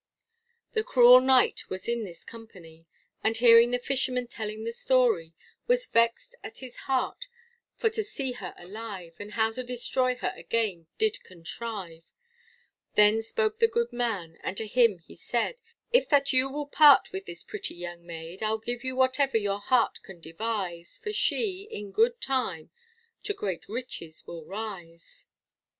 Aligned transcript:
The 0.71 0.83
cruel 0.83 1.19
Knight 1.21 1.69
was 1.69 1.87
in 1.87 2.03
this 2.05 2.23
company, 2.23 2.87
And 3.23 3.37
hearing 3.37 3.69
the 3.69 3.77
fisherman 3.77 4.25
telling 4.25 4.65
his 4.65 4.79
story, 4.79 5.35
Was 5.67 5.85
vexed 5.85 6.33
at 6.43 6.57
his 6.57 6.75
heart 6.89 7.27
for 7.75 7.87
to 7.91 8.03
see 8.03 8.31
her 8.31 8.55
alive, 8.57 9.17
And 9.19 9.33
how 9.33 9.51
to 9.51 9.61
destroy 9.61 10.15
her 10.15 10.33
again 10.35 10.87
did 10.97 11.23
contrive; 11.23 12.01
Then 12.95 13.21
spoke 13.21 13.59
to 13.59 13.67
the 13.67 13.71
good 13.71 13.93
man, 13.93 14.39
and 14.41 14.57
to 14.57 14.65
him 14.65 14.97
he 14.97 15.15
said, 15.15 15.61
If 15.91 16.09
that 16.09 16.33
you 16.33 16.49
will 16.49 16.65
part 16.65 17.09
with 17.11 17.27
this 17.27 17.43
pretty 17.43 17.75
young 17.75 18.03
maid, 18.03 18.41
I'll 18.41 18.57
give 18.57 18.83
you 18.83 18.95
whatever 18.95 19.37
your 19.37 19.59
heart 19.59 20.01
can 20.01 20.19
devise, 20.19 20.97
For 20.97 21.11
she, 21.13 21.67
in 21.69 21.91
good 21.91 22.19
time, 22.19 22.71
to 23.21 23.35
great 23.35 23.69
riches 23.69 24.25
will 24.25 24.45
rise. 24.45 25.27